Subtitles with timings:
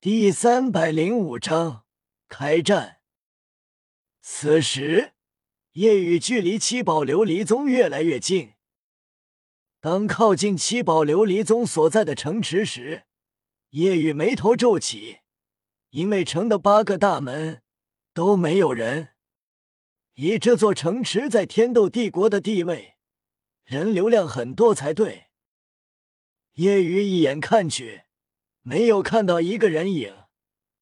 [0.00, 1.84] 第三百零五章
[2.28, 3.00] 开战。
[4.20, 5.14] 此时，
[5.72, 8.52] 夜雨距离七宝琉璃宗越来越近。
[9.80, 13.06] 当靠近七宝琉璃宗所在的城池时，
[13.70, 15.18] 夜雨眉头皱起，
[15.90, 17.62] 因为城的八个大门
[18.14, 19.08] 都没有人。
[20.14, 22.98] 以这座城池在天斗帝国的地位，
[23.64, 25.24] 人流量很多才对。
[26.52, 28.04] 夜雨一眼看去。
[28.68, 30.14] 没有看到一个人影，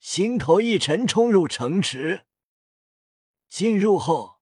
[0.00, 2.24] 心头一沉，冲入城池。
[3.48, 4.40] 进入后，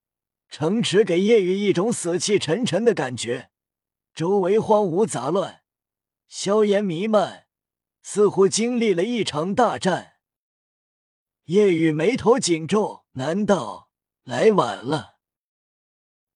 [0.48, 3.50] 城池给夜雨一种死气沉沉的感觉，
[4.14, 5.60] 周围荒芜杂乱，
[6.26, 7.44] 硝烟弥漫，
[8.02, 10.14] 似乎经历了一场大战。
[11.44, 13.90] 夜雨眉头紧皱，难道
[14.22, 15.18] 来晚了？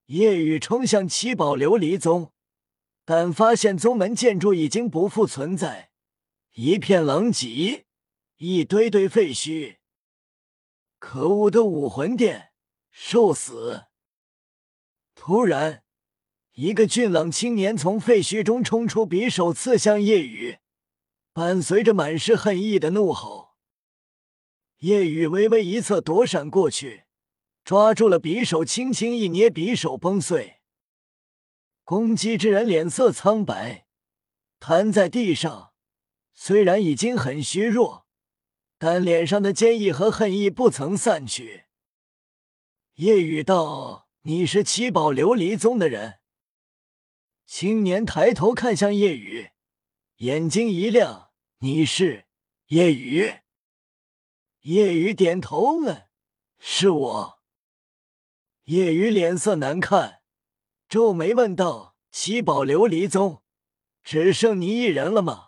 [0.09, 2.35] 夜雨冲向七宝琉璃宗，
[3.07, 5.88] 但发现宗门建筑已经不复存在。
[6.53, 7.87] 一片狼藉，
[8.37, 9.77] 一堆堆废墟。
[10.99, 12.53] 可恶的武魂殿，
[12.91, 13.85] 受死！
[15.15, 15.85] 突然，
[16.53, 20.59] 一个俊朗青年从废墟中冲出，匕首刺向夜雨，
[21.33, 23.57] 伴随着满是恨意的怒吼。
[24.79, 27.05] 夜雨微微一侧，躲闪过去，
[27.65, 30.61] 抓住了匕首，轻轻一捏，匕首崩碎。
[31.85, 33.87] 攻击之人脸色苍白，
[34.59, 35.73] 瘫在地上。
[36.41, 38.07] 虽然已经很虚弱，
[38.79, 41.65] 但脸上的坚毅和恨意不曾散去。
[42.95, 46.21] 夜雨道：“你是七宝琉璃宗的人？”
[47.45, 49.51] 青年抬头看向夜雨，
[50.19, 52.27] 眼睛一亮：“你是
[52.69, 53.41] 夜雨？”
[54.63, 56.07] 夜雨点头：“问，
[56.61, 57.43] 是我。”
[58.67, 60.23] 夜雨脸色难看，
[60.89, 63.43] 皱眉问道：“七宝琉璃宗
[64.05, 65.47] 只剩你一人了吗？”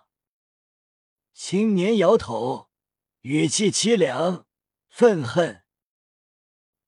[1.33, 2.69] 青年摇头，
[3.23, 4.47] 语气凄凉、
[4.89, 5.63] 愤恨。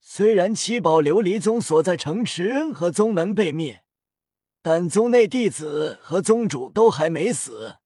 [0.00, 3.84] 虽然七宝琉璃宗所在城池和宗门被灭，
[4.60, 7.76] 但宗内弟子和宗主都还没死。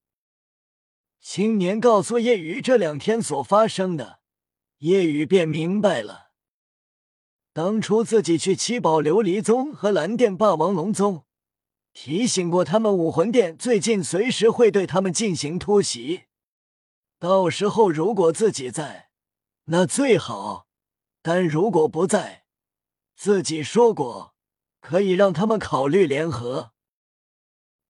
[1.20, 4.20] 青年告诉叶雨这两天所发生的，
[4.78, 6.30] 叶雨便明白了。
[7.52, 11.24] 当初自己去七宝琉璃宗和蓝电霸王龙宗，
[11.92, 16.24] 提醒过他们武魂殿最近随时会对他们进行突袭。
[17.18, 19.08] 到时候如果自己在，
[19.64, 20.66] 那最好；
[21.22, 22.44] 但如果不在，
[23.16, 24.34] 自己说过
[24.80, 26.72] 可以让他们考虑联合。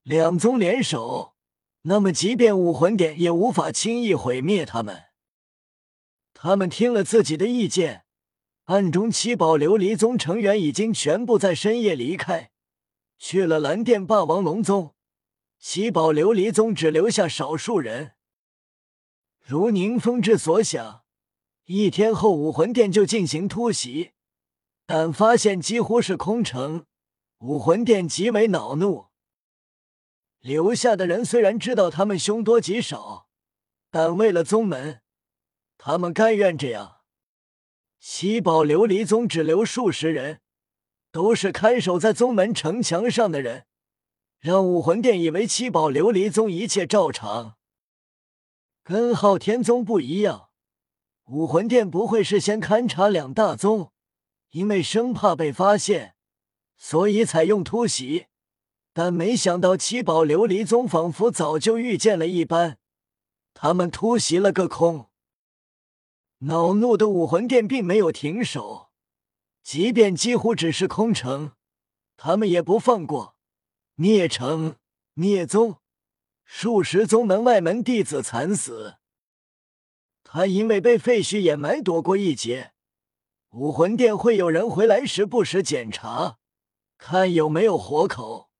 [0.02, 1.34] 两宗联手，
[1.82, 5.06] 那么即便武魂殿也无法轻易毁灭他们。
[6.32, 8.04] 他们听了自己的意见，
[8.66, 12.52] 暗中七宝琉璃宗成员已经全部在深夜离开，
[13.18, 14.94] 去了蓝电霸王龙宗。
[15.58, 18.15] 七宝琉璃宗只留下少数人。
[19.48, 21.04] 如宁风致所想，
[21.66, 24.10] 一天后武魂殿就进行突袭，
[24.86, 26.84] 但发现几乎是空城。
[27.38, 29.06] 武魂殿极为恼怒。
[30.40, 33.28] 留下的人虽然知道他们凶多吉少，
[33.92, 35.00] 但为了宗门，
[35.78, 37.02] 他们甘愿这样。
[38.00, 40.40] 七宝琉璃宗只留数十人，
[41.12, 43.66] 都是看守在宗门城墙上的人，
[44.40, 47.54] 让武魂殿以为七宝琉璃宗一切照常。
[48.88, 50.50] 跟昊天宗不一样，
[51.24, 53.90] 武魂殿不会事先勘察两大宗，
[54.50, 56.14] 因为生怕被发现，
[56.76, 58.26] 所以采用突袭。
[58.92, 62.78] 但没想到七宝琉璃宗仿佛早就预见了一般，
[63.54, 65.10] 他们突袭了个空。
[66.38, 68.90] 恼怒的武魂殿并没有停手，
[69.64, 71.54] 即便几乎只是空城，
[72.16, 73.34] 他们也不放过，
[73.96, 74.76] 灭城
[75.14, 75.78] 灭宗。
[76.48, 78.94] 数十宗门外门弟子惨死，
[80.22, 82.72] 他因为被废墟掩埋躲过一劫。
[83.50, 86.38] 武魂殿会有人回来时不时检查，
[86.96, 88.50] 看有没有活口。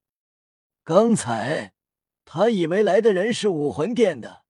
[0.83, 1.73] 刚才
[2.25, 4.43] 他以为来的人是武魂殿的，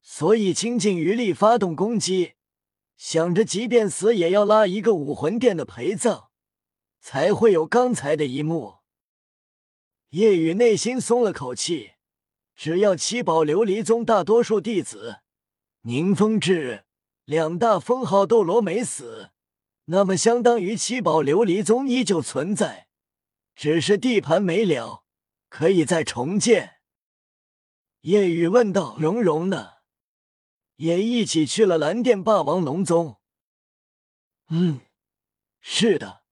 [0.00, 2.34] 所以倾尽余力发动攻击，
[2.96, 6.28] 想着即便死也要拉一个武魂殿的陪葬，
[7.00, 8.76] 才会有刚才的一幕。
[10.10, 11.97] 叶雨内心松了口气。
[12.58, 15.20] 只要七宝琉璃宗大多数弟子
[15.82, 16.84] 宁风致
[17.24, 19.30] 两大封号斗罗没死，
[19.84, 22.88] 那么相当于七宝琉璃宗依旧存在，
[23.54, 25.04] 只是地盘没了，
[25.48, 26.80] 可以再重建。
[28.00, 29.74] 夜雨问道：“蓉蓉呢？
[30.78, 33.18] 也一起去了蓝电霸王龙宗
[34.50, 34.80] ？”“嗯，
[35.60, 36.22] 是的，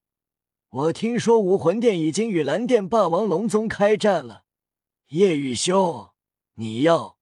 [0.71, 4.43] 我听说武魂殿已经与蓝电霸王龙宗开战了。”
[5.11, 6.11] 叶雨兄。
[6.59, 7.19] 你要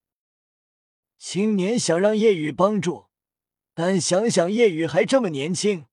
[1.17, 3.07] 青年想让叶雨帮助，
[3.73, 5.87] 但想想叶雨还这么年轻，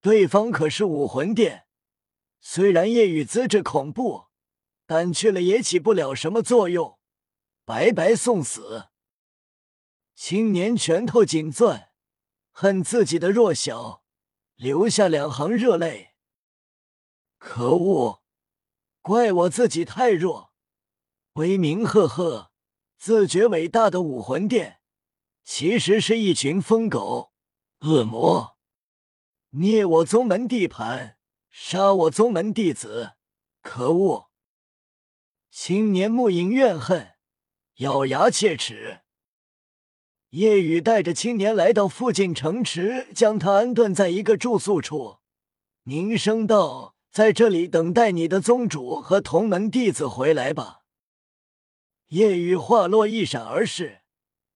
[0.00, 1.66] 对方可是武魂殿。
[2.40, 4.26] 虽然叶雨资质恐怖，
[4.86, 6.98] 但去了也起不了什么作用，
[7.64, 8.88] 白白送死。
[10.14, 11.92] 青年拳头紧攥，
[12.50, 14.02] 恨自己的弱小，
[14.56, 16.14] 流下两行热泪。
[17.38, 18.22] 可恶，
[19.00, 20.52] 怪我自己太弱。
[21.34, 22.51] 威名赫赫、
[23.04, 24.78] 自觉伟大的武魂殿，
[25.42, 27.32] 其实是一群疯狗、
[27.80, 28.56] 恶魔，
[29.50, 31.16] 灭我宗门地盘。
[31.50, 33.14] 杀我宗门弟子！
[33.60, 34.30] 可恶！
[35.50, 37.14] 青年目影怨恨，
[37.78, 39.00] 咬牙切齿。
[40.30, 45.16] 夜雨带着青年来到附近城池，将他安顿在一个住宿处，
[45.82, 50.81] 凝声道：“在这里等待你的宗主和同门弟子回来吧。”
[52.12, 54.02] 夜雨化落，一闪而逝，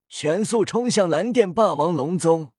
[0.08, 2.52] 全速冲向蓝电霸王龙宗。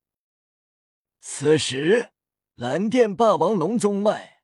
[1.19, 2.09] 此时。
[2.55, 4.41] 蓝电霸王龙宗外，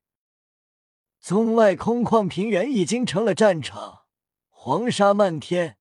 [1.20, 4.04] 宗外空旷平原已经成了战场，
[4.52, 5.80] 黄沙漫天，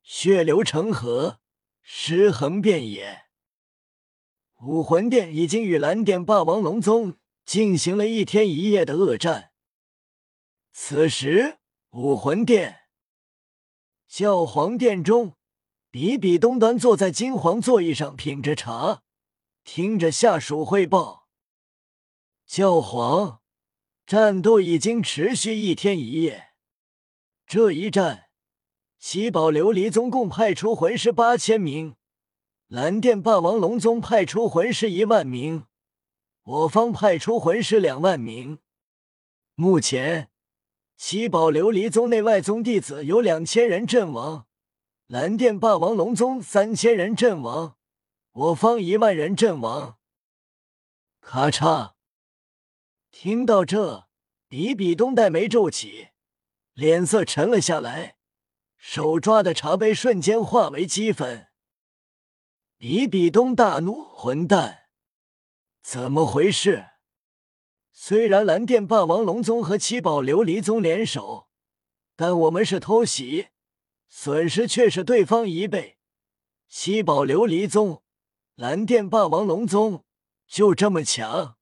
[0.00, 1.40] 血流成河，
[1.82, 3.24] 尸横遍野。
[4.60, 9.50] 武魂殿已经与蓝电霸王龙宗进行了一天一夜的恶战。
[10.70, 11.58] 此时，
[11.90, 12.82] 武魂殿
[14.16, 15.34] 教皇殿中，
[15.90, 19.02] 比比东端坐在金黄座椅上品着茶，
[19.64, 21.26] 听着下属汇报。
[22.46, 23.40] 教皇，
[24.06, 26.50] 战斗已经持续一天一夜。
[27.44, 28.26] 这一战，
[29.00, 31.96] 七宝琉璃宗共派出魂师八千名，
[32.68, 35.66] 蓝电霸王龙宗派出魂师一万名，
[36.44, 38.60] 我方派出魂师两万名。
[39.56, 40.30] 目前，
[40.96, 44.46] 七宝琉璃宗内外宗弟子有两千人阵亡，
[45.06, 47.76] 蓝电霸王龙宗三千人阵亡，
[48.32, 49.98] 我方一万人阵亡。
[51.20, 51.94] 咔嚓。
[53.10, 54.08] 听到这，
[54.48, 56.08] 比比东黛眉皱起，
[56.74, 58.16] 脸色沉了下来，
[58.76, 61.48] 手抓的茶杯瞬间化为齑粉。
[62.78, 64.88] 比比东大怒：“混蛋，
[65.82, 66.90] 怎么回事？”
[67.96, 71.46] 虽然蓝电霸王龙宗和七宝琉璃宗联手，
[72.16, 73.50] 但我们是偷袭，
[74.08, 75.96] 损失却是对方一倍。
[76.68, 78.02] 七宝琉璃宗、
[78.56, 80.04] 蓝电霸王龙宗
[80.48, 81.56] 就这么强？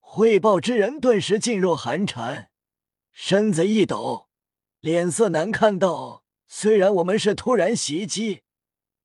[0.00, 2.50] 汇报之人顿时噤若寒蝉，
[3.12, 4.28] 身子一抖，
[4.80, 8.42] 脸色难看道：“虽然我们是突然袭击，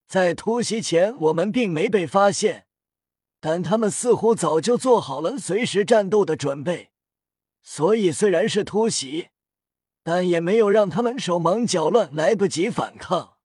[0.08, 2.66] 在突袭前我们并没被发现，
[3.40, 6.92] 但他们似乎早就做好了随时战斗的准备。
[7.62, 9.30] 所以虽然是突袭，
[10.04, 13.38] 但也没有让他们手忙脚乱，来不及反抗。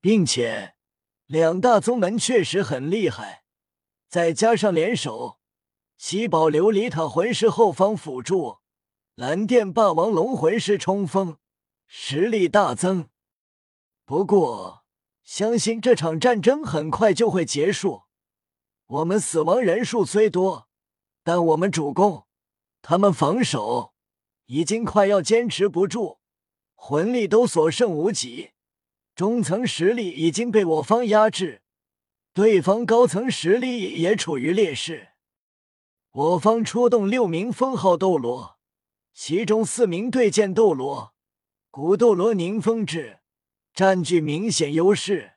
[0.00, 0.74] 并且
[1.26, 3.44] 两大宗门确实很厉害，
[4.08, 5.38] 再加上联手。”
[5.96, 8.58] 七宝琉璃塔魂师后方辅助，
[9.14, 11.38] 蓝电霸王龙魂师冲锋，
[11.86, 13.08] 实力大增。
[14.04, 14.84] 不过，
[15.22, 18.03] 相信这场战争很快就会结束。
[18.86, 20.68] 我们死亡人数虽多，
[21.22, 22.26] 但我们主攻，
[22.82, 23.94] 他们防守，
[24.46, 26.18] 已经快要坚持不住，
[26.74, 28.50] 魂力都所剩无几，
[29.14, 31.62] 中层实力已经被我方压制，
[32.34, 35.08] 对方高层实力也处于劣势。
[36.10, 38.58] 我方出动六名封号斗罗，
[39.14, 41.14] 其中四名对剑斗罗、
[41.70, 43.20] 古斗罗宁风致
[43.72, 45.33] 占据明显优势，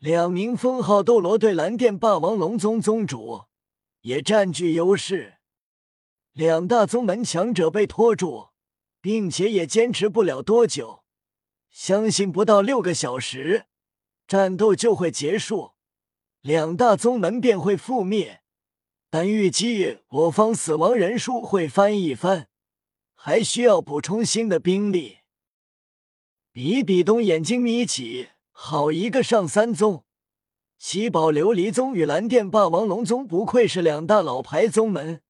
[0.00, 3.44] 两名封号斗罗对蓝电霸王龙宗宗主
[4.00, 5.34] 也占据优势。
[6.32, 8.48] 两大宗门强者被拖住，
[9.02, 11.04] 并且也坚持不了多久，
[11.68, 13.66] 相信不到六个小时，
[14.26, 15.72] 战斗就会结束，
[16.40, 18.40] 两大宗门便会覆灭。
[19.10, 22.48] 但预计我方死亡人数会翻一番，
[23.14, 25.18] 还需要补充新的兵力。
[26.52, 28.30] 比比东眼睛眯起，
[28.62, 30.04] 好一个上三宗！
[30.78, 35.22] 七宝琉璃宗与蓝电霸王龙宗不愧是两大老牌宗门，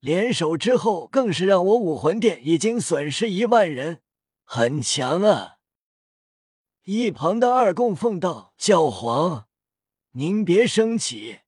[0.00, 4.00] 联手之后更是让我武魂殿已经损失一万人，
[4.42, 5.58] 很强啊！
[6.82, 9.46] 一旁的二供奉道：“教皇，
[10.14, 11.38] 您别生气。”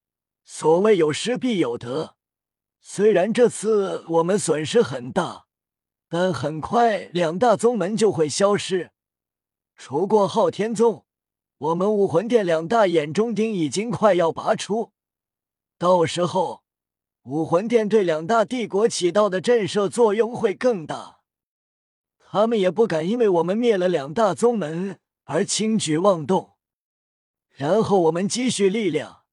[0.45, 2.15] 所谓有失必有得，
[2.79, 5.47] 虽然这次我们损失很大，
[6.07, 8.91] 但很快两大宗门就会消失。
[9.83, 11.05] 除过昊天宗，
[11.57, 14.91] 我们武魂殿两大眼中钉已经快要拔出，
[15.79, 16.61] 到时候
[17.23, 21.21] 武魂殿对两大帝国起到的震慑作用会更大。
[22.19, 26.51] 他们也不敢因为我们灭了两大宗门而轻举妄动。
[27.49, 29.23] 然后我们积蓄力量，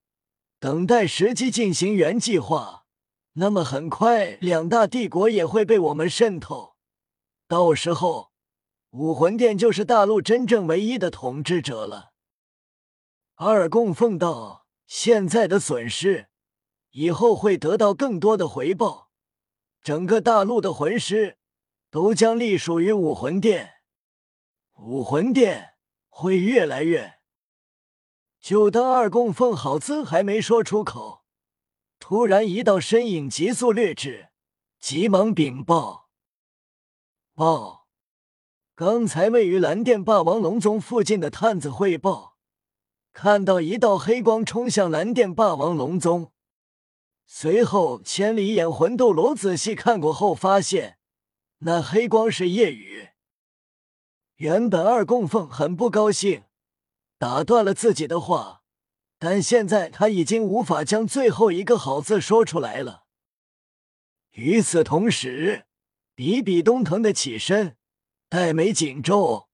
[0.59, 2.87] 等待时机进行原计划。
[3.35, 6.77] 那么很快，两大帝国也会被我们渗透。
[7.47, 8.28] 到时候，
[8.91, 12.13] 武魂殿就是大陆真正唯一的统治者了。
[13.35, 16.29] 二供奉道：“现在的损失，
[16.91, 19.11] 以后会得到更多的回报。
[19.83, 21.39] 整个大陆的魂师
[21.91, 23.75] 都将隶属于武魂殿，
[24.75, 25.75] 武魂殿
[26.09, 27.19] 会越来越……”
[28.41, 31.25] 就当二供奉好字还没说出口，
[31.99, 34.31] 突然一道身影急速掠至，
[34.81, 36.09] 急忙禀报
[37.35, 37.78] ：“报！
[38.79, 42.37] 刚才位于蓝电霸王龙宗附近的探子汇报，
[43.13, 46.31] 看到一道黑光冲向蓝电霸王龙宗。
[47.27, 50.99] 随后，千里眼魂斗罗仔细看过后发现，
[51.59, 53.09] 那黑光是夜雨。
[54.37, 56.45] 原本二供奉很不高兴。”
[57.19, 58.63] 打断了自己的话，
[59.19, 63.07] 但现在他已经无法将最后一个好字说出来了。
[64.35, 65.67] 与此同时，
[66.15, 67.77] 比比东腾的起身，
[68.31, 69.48] 黛眉紧皱。